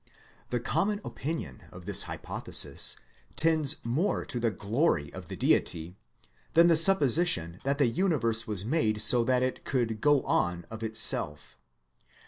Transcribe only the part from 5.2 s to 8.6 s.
the Deity than the supposition that the universe